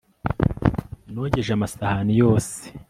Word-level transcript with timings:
nogeje 1.15 1.49
amasahani 1.53 2.13
yose 2.21 2.57